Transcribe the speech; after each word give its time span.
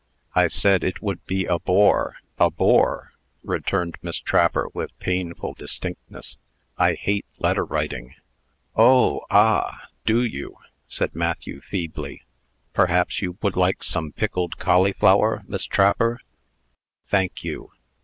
"I 0.33 0.47
said 0.47 0.83
it 0.83 1.03
would 1.03 1.23
be 1.27 1.45
a 1.45 1.59
bore 1.59 2.15
a 2.39 2.49
bore!" 2.49 3.11
returned 3.43 3.97
Miss 4.01 4.17
Trapper, 4.19 4.67
with 4.73 4.97
painful 4.97 5.53
distinctness. 5.53 6.37
"I 6.75 6.95
hate 6.95 7.27
letter 7.37 7.63
writing." 7.63 8.15
"Oh! 8.75 9.21
ah! 9.29 9.89
Do 10.07 10.23
you?" 10.23 10.57
said 10.87 11.13
Matthew, 11.13 11.61
feebly. 11.61 12.23
"Perhaps 12.73 13.21
you 13.21 13.37
would 13.43 13.55
like 13.55 13.83
some 13.83 14.11
pickled 14.11 14.57
cauliflower, 14.57 15.43
Miss 15.45 15.65
Trapper?" 15.65 16.19
"Thank 17.05 17.43
you." 17.43 17.69